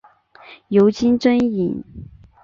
[0.69, 1.83] 尤金真蚓。